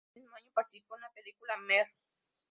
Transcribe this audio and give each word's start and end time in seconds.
Ese 0.09 0.19
mismo 0.19 0.35
año 0.35 0.49
participó 0.55 0.95
en 0.95 1.01
la 1.01 1.13
película 1.13 1.57
"Mr. 1.57 1.87